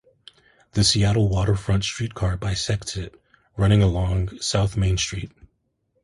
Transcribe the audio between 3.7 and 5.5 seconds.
along S. Main Street.